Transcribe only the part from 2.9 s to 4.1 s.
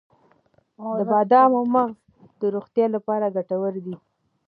لپاره ګټور دی.